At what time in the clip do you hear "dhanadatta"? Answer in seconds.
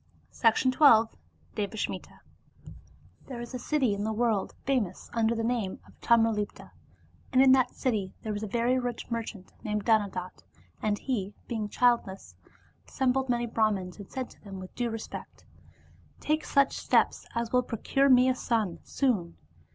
9.85-10.41